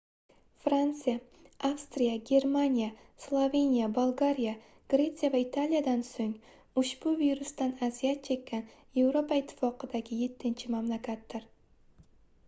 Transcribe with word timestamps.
fransiya 0.61 1.17
avstriya 1.67 2.13
germaniya 2.29 2.87
sloveniya 3.25 3.89
bolgariya 3.97 4.53
gretsiya 4.95 5.29
va 5.37 5.41
italiyadan 5.43 6.01
soʻng 6.09 6.31
ushbu 6.85 7.13
virsdan 7.21 7.75
aziyat 7.91 8.25
chekkan 8.31 8.65
yevropa 9.03 9.41
ittifoqidagi 9.45 10.21
yettinchi 10.25 10.73
mamlakatdir 10.77 11.47